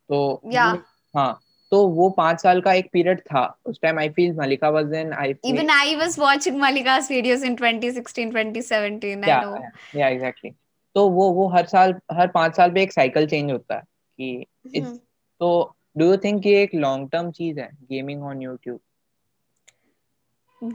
[0.09, 0.75] तो Yeah.
[1.13, 4.93] हाँ तो वो पाँच साल का एक पीरियड था उस time I feel Malika was
[4.93, 10.51] in I even i was watching malika's videos in 2016 2017 i या या एग्जैक्टली
[10.95, 13.81] तो वो वो हर साल हर पाँच साल पे एक साइकिल चेंज होता है
[14.19, 14.45] कि
[14.77, 14.95] हम्म।
[15.41, 15.49] तो
[15.97, 18.79] डू यू थिंक ये एक लॉन्ग टर्म चीज़ है gaming on YouTube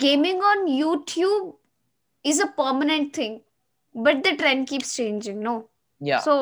[0.05, 1.53] gaming on youtube
[2.23, 3.41] is a permanent thing
[3.93, 5.55] but the trend keeps changing no
[6.01, 6.33] या so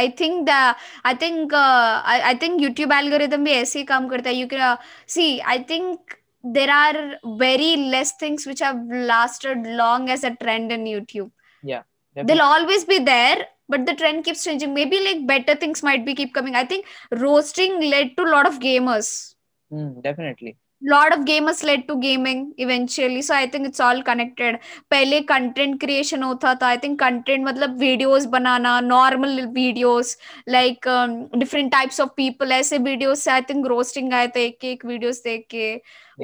[0.00, 0.60] i think the
[1.04, 4.48] i think uh, I, I think youtube algorithm भी ऐसे ही काम करता है you
[4.52, 4.76] can uh,
[5.16, 6.16] see i think
[6.56, 6.94] there are
[7.42, 8.78] very less things which have
[9.10, 11.30] lasted long as a trend in youtube
[12.28, 13.36] they'll always be there
[13.74, 16.86] but the trend keeps changing maybe like better things might be keep coming i think
[17.26, 19.12] roasting led to a lot of gamers
[20.06, 24.57] definitely Lot of game led to gaming eventually so I think it's all connected
[24.91, 30.15] पहले content creation होता था I think content मतलब videos banana normal videos
[30.49, 30.87] like
[31.35, 35.21] different types of people ऐसे videos से I think roasting आए थे एक एक वीडियोज़
[35.23, 35.75] देख के।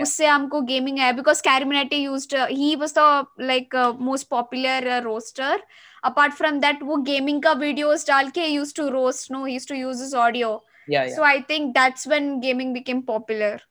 [0.01, 5.63] उससे हमको गेमिंग आया because CarryMinati used he was the like most popular roaster
[6.03, 9.75] apart from that वो गेमिंग का वीडियोज़ डाल के used to roast no used to
[9.75, 13.61] use his audio so I think that's when gaming became popular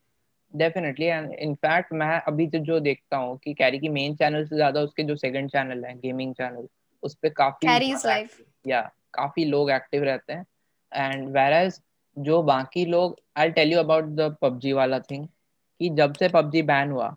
[0.57, 4.57] definitely and in fact मैं अभी तो जो देखता हूँ कि कैरी की मेन चैनल से
[4.57, 6.69] ज़्यादा उसके जो सेकंड चैनल है गेमिंग चैनल
[7.03, 8.41] उस पे काफ़ी life.
[8.67, 10.47] या काफ़ी लोग एक्टिव रहते हैं
[10.93, 11.71] एंड वेर
[12.19, 15.27] जो बाकी लोग I tell you about the PUBG वाला थिंग
[15.81, 17.17] कि जब से पबजी बैन हुआ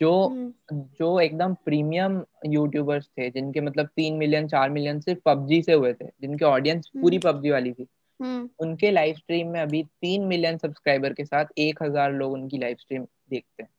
[0.00, 0.52] जो Hmm.
[0.72, 5.92] जो एकदम प्रीमियम यूट्यूबर्स थे जिनके मतलब तीन मिलियन चार मिलियन सिर्फ़ पबजी से हुए
[5.92, 7.02] थे जिनके ऑडियंस hmm.
[7.02, 7.86] पूरी हम्म। पबजी वाली थी.
[8.20, 12.76] उनके लाइव स्ट्रीम में अभी तीन मिलियन सब्सक्राइबर के साथ एक हज़ार लोग उनकी लाइव
[12.80, 13.70] स्ट्रीम देखते हैं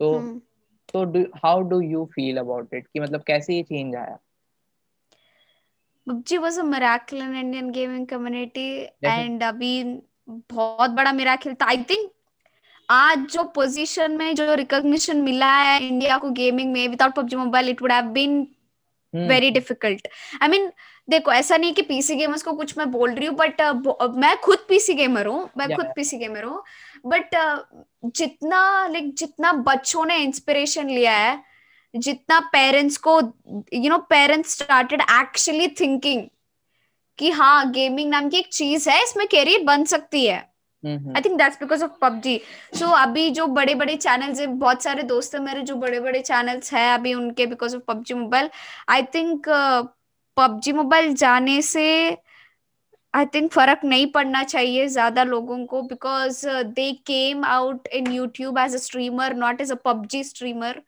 [0.00, 0.38] तो Hmm.
[0.94, 4.18] तो how do you feel about it कि मतलब कैसे ये चेंज आया
[6.06, 9.30] PUBG was a miracle in Indian gaming community Definitely.
[9.30, 9.82] and अभी
[10.52, 12.10] बहुत बड़ा miracle था आई थिंक
[12.88, 17.68] आज जो पोजीशन में जो रिकॉग्निशन मिला है इंडिया को गेमिंग में without PUBG mobile
[17.68, 18.46] it would have been.
[19.14, 20.08] Very difficult
[20.42, 20.70] I mean
[21.08, 23.60] देखो ऐसा नहीं कि पीसी गेमर्स को कुछ मैं बोल रही हूँ बट
[24.16, 25.86] मैं खुद पीसी गेमर हूँ मैं Yeah, खुद.
[25.96, 26.62] पीसी गेमर हूँ
[27.06, 27.34] बट
[28.04, 31.42] जितना लाइक जितना बच्चों ने इंस्पिरेशन लिया है
[31.94, 33.20] जितना पेरेंट्स को
[33.74, 36.22] you know parents started actually thinking
[37.18, 40.53] कि हाँ गेमिंग नाम की एक चीज़ है इसमें कैरियर बन सकती है।
[41.16, 42.40] I think that's because of PUBG
[42.74, 46.20] so अभी जो बड़े बड़े चैनल्स है, बहुत सारे दोस्त है मेरे जो बड़े बड़े
[46.22, 48.50] चैनल्स है अभी उनके because of PUBG mobile
[48.90, 49.48] I think
[50.36, 51.82] PUBG mobile जाने से
[53.14, 56.46] आई थिंक फ़र्क नहीं पड़ना चाहिए ज़्यादा लोगों को because
[56.76, 60.80] they came out in YouTube as a streamer not as a PUBG streamer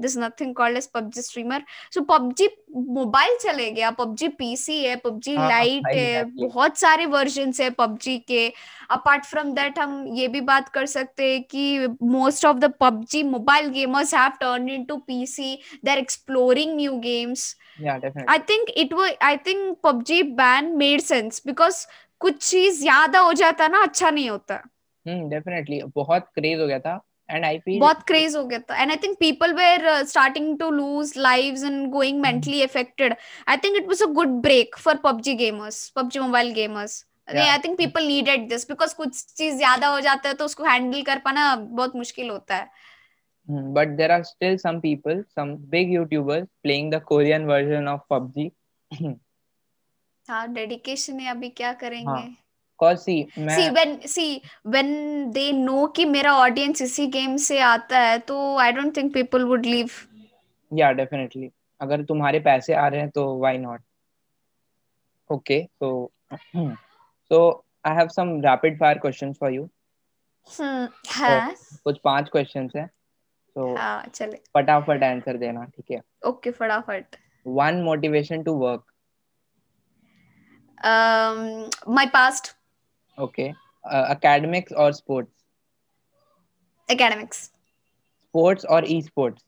[0.00, 1.64] this nothing called as PUBG streamer
[1.94, 7.06] so PUBG mobile चले गया पबजी पीसी है पबजी हाँ, लाइट हाँ, है बहुत सारे
[7.06, 8.46] वर्जन है पबजी के।
[8.90, 13.22] अपार्ट फ्रॉम दैट हम ये भी बात कर सकते हैं कि most of the PUBG
[13.22, 17.54] mobile gamers have turn into PC they are exploring new games
[17.86, 21.67] I think it वो I think PUBG ban made sense because
[22.20, 24.54] कुछ चीज़ ज़्यादा हो जाता ना अच्छा नहीं होता।
[25.06, 27.00] हम्म डेफिनेटली बहुत क्रेज हो गया था
[27.30, 30.70] एंड आई फील बहुत क्रेज हो गया था। And I think people were starting to
[30.70, 33.14] lose lives and going mentally affected
[33.48, 37.04] I think it was a good break for PUBG gamers PUBG mobile gamers.
[37.28, 41.02] I think people needed this because कुछ चीज़ ज़्यादा हो जाता है तो उसको handle
[41.02, 42.86] कर पाना बहुत मुश्किल होता है।
[43.48, 48.50] but there are still some people, some big YouTubers playing the Korean version of PUBG.
[50.28, 52.10] हाँ डेडिकेशन है अभी क्या करेंगे?
[52.10, 52.36] हाँ.
[61.80, 63.80] अगर तुम्हारे पैसे आ रहे हैं तो why not
[65.30, 69.68] okay so so I have some rapid fire question for you
[71.84, 72.86] कुछ पाँच क्वेश्चन है
[73.54, 73.74] तो
[74.54, 76.00] फटाफट आंसर देना ठीक है?
[76.50, 77.04] फटाफट।
[77.46, 78.84] One motivation to work
[80.84, 82.54] um my past
[83.18, 83.54] Okay.
[83.90, 85.30] Uh, academics or sports?
[86.88, 87.50] academics
[88.28, 89.40] Sports or esports?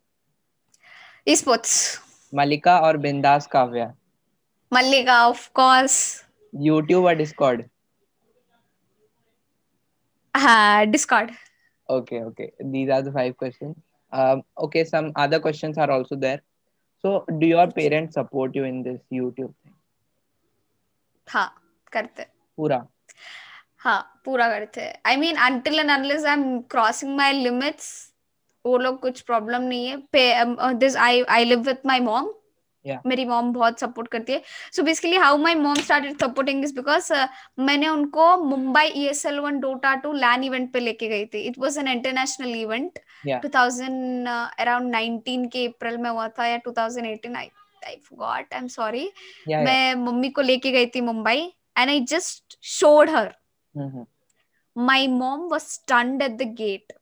[1.27, 1.99] esports
[2.33, 3.95] Malika or Bindass Kavya?
[4.71, 7.69] Malika, of course YouTube or Discord?
[10.35, 11.31] uh, discord
[11.89, 12.53] Okay, okay.
[12.65, 13.77] These are the five questions.
[14.13, 16.41] Um, okay, some other questions are also there.
[17.03, 19.53] So, do your parents support you in this YouTube?
[21.33, 21.53] हाँ
[21.93, 22.27] करते।
[22.59, 22.81] Pura.
[23.79, 27.87] हाँ पूरा करते। हैं I mean until and unless I am crossing my limits
[28.65, 32.33] वो लोग कुछ problem नहीं है। This I I live with my mom
[33.07, 37.13] मेरी मॉम बहुत सपोर्ट करती है। So basically how my mom started supporting is because
[37.59, 41.41] मैंने उनको Mumbai E S L one Dota two LAN event पे लेके गई थी।
[41.49, 43.41] It was an international event Yeah.
[43.45, 44.27] 2000
[44.61, 47.51] around 19 के अप्रैल में हुआ था या 2018 I
[47.87, 49.11] I forgot I am sorry
[49.49, 51.37] मैं मम्मी को लेके गई थी Mumbai
[51.79, 53.35] and I just showed her
[54.77, 56.93] my mom was stunned at the gate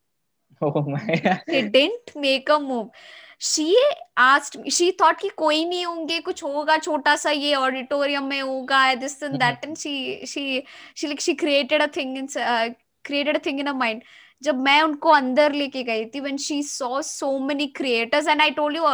[5.30, 9.76] कोई नहीं होंगे कुछ होगा छोटा सा ये ऑडिटोरियम में होगा this and that and
[9.76, 10.62] she she
[10.96, 14.02] she like she created a thing in created thing in a mind
[14.42, 18.50] जब मैं उनको अंदर लेके गई थी when she saw so many creators and I
[18.50, 18.84] told you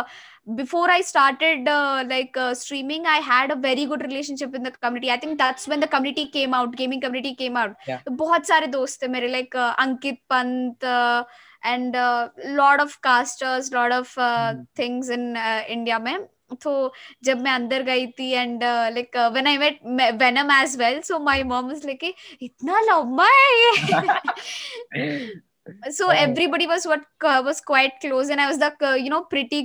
[0.47, 4.71] before i started uh, like uh, streaming i had a very good relationship in the
[4.71, 5.11] community.
[5.11, 7.77] I think that's when the community came out gaming community came out.
[7.87, 8.01] Yeah.
[8.09, 8.45] bahut
[9.33, 11.25] like uh, ankit panth uh,
[11.63, 14.67] and a uh, lot of casters lot of uh, mm.
[14.77, 16.29] things in uh, india mein
[16.63, 16.93] तो
[17.25, 19.81] जब मैं अंदर गई थी and like when I met
[20.23, 22.05] Venom as well so my mom is like
[22.43, 25.31] इतना लंबा है ये.
[25.97, 29.23] So everybody was what uh, was quite close and i was the uh, you know
[29.25, 29.61] pretty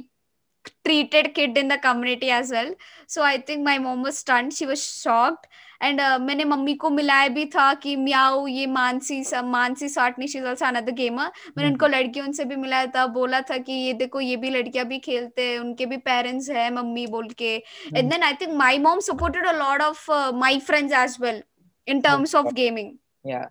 [0.86, 2.74] treated kid in the community as well
[3.08, 5.48] so i think my mom was stunned she was shocked
[5.82, 10.28] and uh, मैंने mummy को मिलाया भी था कि Meow ये मानसी सब मानसी साटनी
[10.28, 13.94] she also another gamer मैंने उनको लड़कियों से भी मिलाया था बोला था कि ये
[14.02, 17.56] देखो ये भी लड़कियाँ भी खेलते हैं उनके भी पेरेंट्स है मम्मी बोल के
[17.96, 21.42] and then I think my mom supported a lot of my friends as well
[21.88, 22.90] in terms of gaming
[23.30, 23.46] yeah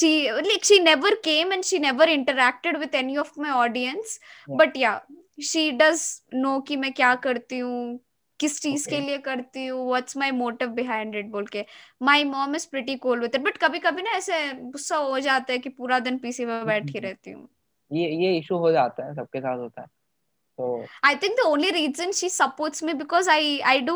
[0.00, 0.10] she
[0.48, 4.56] like she never came and she never interacted with any of my audience Yeah.
[4.60, 4.98] but yeah
[5.38, 7.98] she does know कि मैं क्या करती हूँ
[8.40, 11.64] किस चीज़ के लिए करती हूँ what's my motive behind it बोल के
[12.02, 15.52] my mom is pretty cool with it but कभी कभी ना ऐसे गुस्सा हो जाता
[15.52, 17.48] है कि पूरा दिन पीसी में बैठी हम्म। रहती हूँ
[17.90, 19.86] ये ये इशू हो जाता है सबके साथ होता है
[20.58, 23.94] तो I think the only reason she supports me because I I do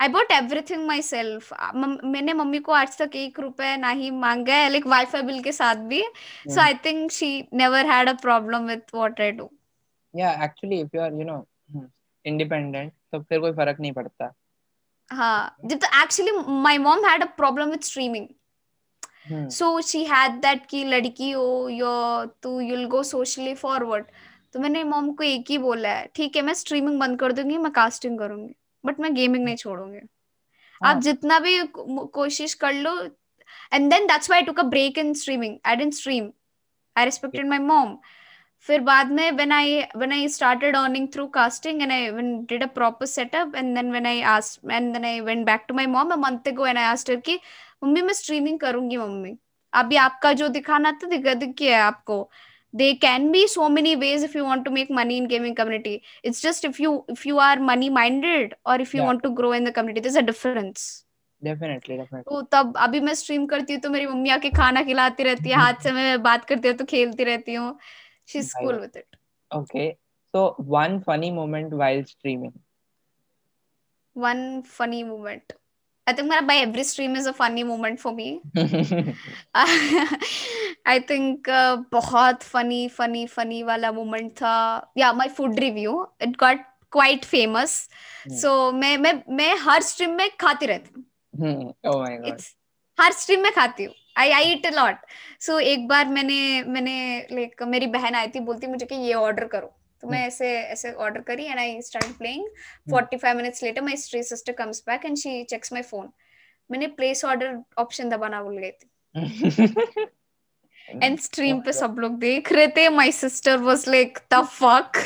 [0.00, 1.52] I bought everything myself.
[1.74, 5.42] मम- मैंने मम्मी को आज तक एक रुपए ना ही मांगा है लाइक वाईफाई बिल
[5.42, 6.64] के साथ भी so hmm.
[6.64, 7.30] I think she
[7.62, 9.48] never had a problem with what I do.
[10.14, 11.44] या actually if you are you know
[12.24, 14.32] independent तो फिर कोई फ़र्क नहीं पड़ता
[15.10, 15.56] हाँ
[16.00, 16.32] actually
[16.64, 18.26] my mom had a problem with streaming.
[19.28, 21.94] Hmm So she had that कि लड़की हो यो
[22.42, 24.04] तू you'll go socially forward.
[24.52, 27.56] तो मैंने मॉम को एक ही बोला है ठीक है मैं स्ट्रीमिंग बंद कर दूँगी
[27.58, 32.94] मैं कास्टिंग करूँगी बट मैं गेमिंग नहीं छोड़ूँगी हाँ। आप जितना भी कोशिश कर लो
[33.72, 36.30] and then that's why I took a break in streaming I didn't stream
[36.96, 37.96] I respected my mom
[38.66, 42.10] फिर बाद में when I when I started earning through casting and I
[42.48, 45.74] did a proper setup and then when I asked and then I went back to
[45.74, 47.38] my mom a month ago and I asked her कि
[47.84, 49.36] mummy मैं streaming करूँगी mummy.
[49.72, 52.28] अभी आपका जो दिखाना था दिखा दिख है आपको।
[52.74, 55.94] There can be so many ways if you want to make money in gaming community.
[56.22, 59.06] It's just if you if you are money minded or if you Yeah.
[59.08, 60.84] want to grow in the community there's a difference.
[61.42, 65.22] Definitely definitely तो तब अभी मैं stream करती हूँ तो मेरी mummy आके खाना खिलाती
[65.22, 67.76] रहती है हाथ से मैं बात करती हूँ तो खेलती रहती हूँ।
[68.36, 68.66] Is Right.
[68.66, 69.16] cool with it
[69.50, 69.90] okay
[70.34, 72.52] so one funny moment while streaming
[74.16, 74.40] one
[74.76, 75.52] funny moment
[76.06, 78.28] i think my every stream is a funny moment for me
[80.86, 81.48] I think
[81.92, 84.54] बहुत फनी फनी फनी वाला moment था
[84.98, 87.88] या my food review it got quite famous
[88.22, 88.36] Hmm.
[88.36, 91.04] So मैं मैं मैं हर stream में खाती रहती हूँ
[91.90, 92.54] oh my god it's
[92.98, 94.96] her stream में खाती हूँ I I eat not lot
[95.40, 99.44] so एक बार मैंने मैंने लाइक मेरी बहन आई थी बोलती मुझे कि ये ऑर्डर
[99.44, 100.26] करो। तो मैं Hmm.
[100.26, 102.46] ऐसे ऐसे ऑर्डर करी and I start playing
[102.90, 106.10] 45 minutes later my स्ट्री sister comes back and she checks my phone
[106.70, 108.90] मैंने प्लेस ऑर्डर ऑप्शन दबाना भूल गई थी।
[111.02, 114.98] एंड स्ट्रीम पे सब लोग देख रहे थे my sister was like the fuck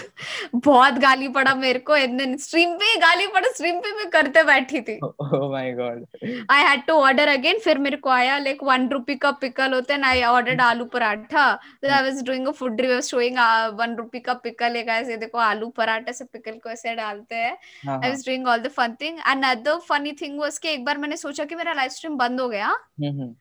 [0.55, 4.43] बहुत गाली पड़ा मेरे को एंड देन स्ट्रीम पे गाली पड़ा स्ट्रीम पे मैं करते
[4.45, 4.99] बैठी थी.
[5.35, 6.05] Oh my god.
[6.51, 9.95] I had to order again फिर मेरे को आया लाइक वन रुपी का पिकल होता
[9.95, 11.45] है I ordered aloo paratha.
[11.85, 13.39] I was doing a food review showing
[13.79, 17.35] one rupee का पिकल है गाइस ये देखो आलू पराठा से पिकल को ऐसे डालते
[17.35, 17.57] हैं.
[17.89, 21.17] I was doing all the fun thing another funny thing was कि एक बार मैंने
[21.17, 22.77] सोचा कि मेरा लाइव स्ट्रीम बंद हो गया.
[23.01, 23.35] हम्म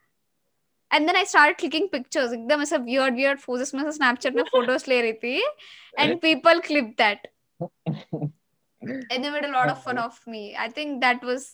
[0.93, 4.43] and then I start clicking pictures एकदम ऐसा वियर्ड वियर्ड पोजेस में ऐसा स्नैपचैट में
[4.43, 5.37] फ़ोटोज़ ले रही थी
[5.99, 7.27] and people clip that
[7.61, 11.47] and it made a lot of fun of me I think that was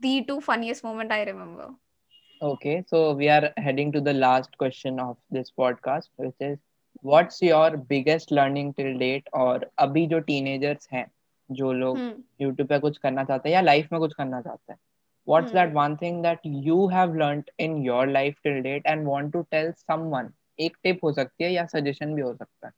[0.00, 5.00] the two funniest moment I remember okay so we are heading to the last question
[5.00, 6.58] of this podcast which is
[7.04, 11.06] what's your biggest learning till date और अभी जो teenagers हैं
[11.50, 11.98] जो लोग
[12.42, 14.78] YouTube पे कुछ करना चाहते हैं या लाइफ में कुछ करना चाहते हैं
[15.26, 15.58] what's Hmm.
[15.58, 19.44] that one thing that you have learned in your life till date and want to
[19.50, 20.32] tell someone?
[20.58, 22.72] एक टिप हो सकती है या सजेशन भी हो सकता है?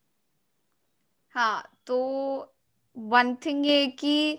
[1.34, 1.96] हाँ तो
[2.96, 4.38] वन थिंग ये कि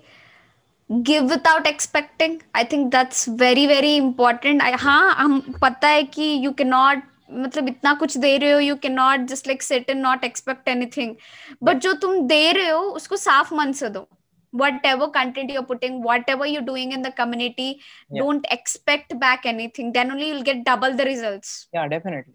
[0.91, 6.51] give without expecting I think that's very very important हाँ हम पता है कि यू
[6.53, 10.01] कैन नॉट मतलब इतना कुछ दे रहे हो you can not just like set and
[10.01, 11.15] not expect anything
[11.63, 14.07] but जो तुम दे रहे हो उसको साफ़ मन से दो।
[14.53, 17.69] Whatever content you're putting whatever you're doing in the community
[18.09, 18.21] Yeah.
[18.21, 22.33] don't expect back anything then only you'll get double the results yeah definitely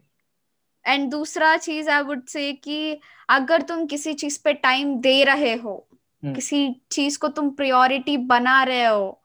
[0.85, 5.55] and दूसरा चीज़ आई वुड से कि अगर तुम किसी चीज़ पे टाइम दे रहे
[5.55, 5.74] हो
[6.22, 6.35] hmm.
[6.35, 9.23] किसी चीज़ को तुम प्रायोरिटी बना रहे हो हम्म।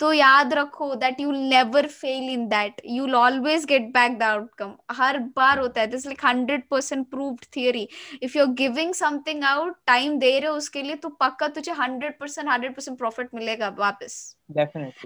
[0.00, 4.72] तो याद रखो that you never fail in that you always get back the outcome
[4.96, 5.86] हर बार होता है.
[5.86, 7.88] This like hundred percent proved theory
[8.22, 11.72] if you are giving something out time दे रहे हो उसके लिए तो पक्का तुझे
[11.72, 14.36] hundred percent hundred percent profit मिलेगा वापस.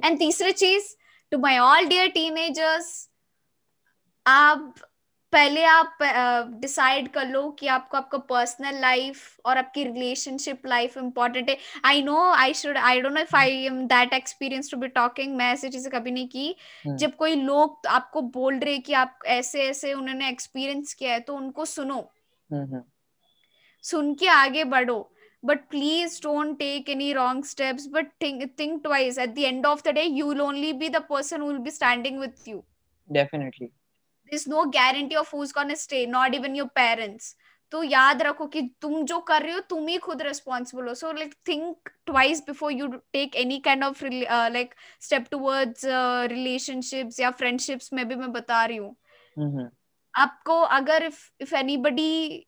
[0.04, 0.94] एंड तीसरी चीज़
[1.32, 3.08] to my all dear teenagers
[4.26, 4.74] आप
[5.32, 5.98] पहले आप
[6.60, 11.56] डिसाइड uh, कर लो कि आपको आपका पर्सनल लाइफ और आपकी रिलेशनशिप लाइफ इंपॉर्टेंट है।
[11.84, 15.36] I know I should I don't know if I am that experience to be talking
[15.36, 16.54] मैं ऐसी चीज़ें कभी नहीं की।
[16.86, 21.20] हम्म। जब कोई लोग आपको बोल रहे कि आप ऐसे ऐसे उन्होंने एक्सपीरियंस किया है
[21.20, 22.00] तो उनको सुनो।
[22.50, 22.82] हम्म।
[23.84, 25.00] सुन के आगे बढ़ो।
[25.42, 29.20] But please don't take any wrong steps but think think twice.
[29.22, 31.72] At the end of the day you will only be the person who will be
[31.76, 32.58] standing with you
[33.08, 33.68] definitely
[34.30, 37.34] there's no guarantee of who's gonna stay not even your parents.
[37.72, 41.12] तो याद रखो कि तुम जो कर रहे हो तुम ही खुद रिस्पॉन्सिबल हो। So
[41.12, 45.84] like think twice before you take any kind of like step towards
[46.30, 48.94] relationships या फ्रेंडशिप्स में भी मैं बता रही हूँ।
[49.36, 49.68] mm-hmm.
[50.14, 52.46] आपको अगर if if anybody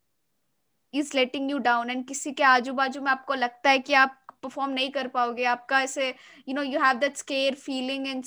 [0.95, 4.18] is letting you down and किसी के आजू बाजू में आपको लगता है कि आप
[4.43, 6.09] परफॉर्म नहीं कर पाओगे, आपका ऐसे
[6.49, 8.22] you know you have that scare feeling in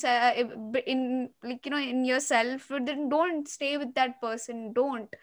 [0.88, 5.16] in like you know in your self don't stay with that person don't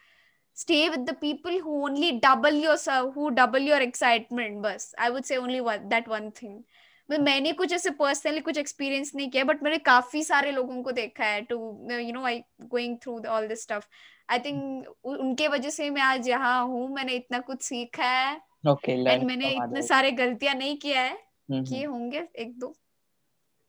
[0.56, 2.74] stay with the people who only double your
[3.12, 6.58] who double your excitement, बस। I would say only one, that one thing.
[7.08, 11.24] मैंने कुछ ऐसे personally कुछ experience नहीं किया but मैंने काफ़ी सारे लोगों को देखा
[11.24, 11.56] है to
[11.90, 13.86] you know I going through all this stuff
[14.30, 18.92] I think उनके वजह से मैं आज यहाँ हूँ, मैंने इतना कुछ सीखा है। ओके
[18.92, 21.16] okay, एंड मैंने इतने सारे गलतियाँ नहीं किया है
[21.50, 21.86] mm-hmm.
[21.88, 22.74] होंगे एक दो।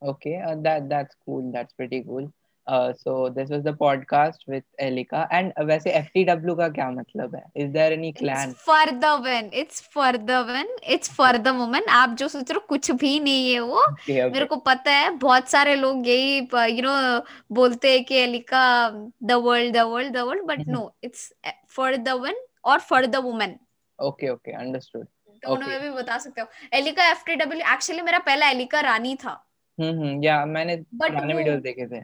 [0.01, 2.31] Okay that that's cool that's pretty cool
[2.67, 7.43] so this was the podcast with Elika and वैसे एफटीडब्ल्यू का क्या मतलब है?
[7.55, 11.89] Is there any clan for the win it's for the win it's for the woman
[11.89, 14.33] आप जो सोच रहे हो कुछ भी नहीं है वो। Okay, okay.
[14.33, 16.37] मेरे को पता है बहुत सारे लोग यही
[16.77, 17.19] यू नो
[17.51, 18.89] बोलते हैं कि Elika
[19.23, 21.33] the world the world the world but no it's
[21.69, 23.55] for the win और for the woman
[24.04, 25.08] okay okay understood.
[25.43, 29.32] दोनों में भी बता सकते हो। एलिका एफटीडब्ल्यू एक्चुअली मेरा पहला एलिका रानी था।
[29.78, 32.01] हम्म हम्म या मैंने पुराने वीडियोस देखे थे।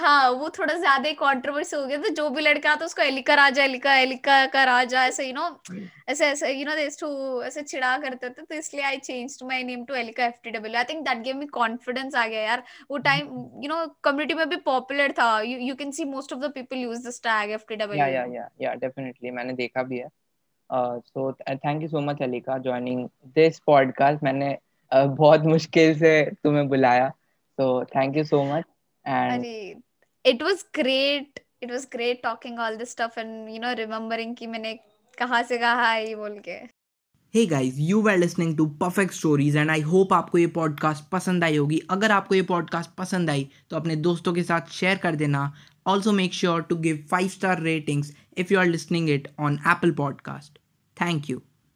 [0.00, 3.34] हाँ वो थोड़ा ज़्यादा ही कंट्रोवर्सी हो गया था। जो भी लड़का आता उसको एलिका
[3.34, 5.46] राजा एलिका एलिका का राजा ऐसे यू नो
[6.08, 7.08] ऐसे ऐसे यू नो दिस टू
[7.42, 11.04] ऐसे चिढ़ा करते थे। तो इसलिए I change my name to Elika FTW I think
[11.08, 13.26] that give me confidence आ गया यार। वो टाइम
[13.62, 17.04] यू नो कम्युनिटी में भी पॉपुलर था। You can see most of the people use
[17.04, 20.08] this tag FTW yeah yeah yeah yeah definitely मैंने देखा भी है।
[20.72, 24.56] So thank you so much Alika joining this podcast मैंने
[24.92, 26.12] uh, बहुत मुश्किल से
[26.44, 28.64] तुम्हें बुलाया। So thank you so much
[29.04, 29.44] and
[30.24, 34.46] it was great it was great talking all this stuff and you know remembering कि
[34.46, 34.74] मैंने
[35.18, 36.52] कहाँ से कहा ये बोल के।
[37.34, 41.44] Hey guys you are listening to perfect stories and I hope आपको ये पॉडकास्ट पसंद
[41.44, 45.14] आई होगी। अगर आपको ये पॉडकास्ट पसंद आई तो अपने दोस्तों के साथ शेयर कर
[45.14, 45.52] देना।
[45.90, 48.12] Also make sure to give 5 star ratings
[48.44, 50.50] if you are listening it on Apple Podcast.
[51.04, 51.42] Thank you.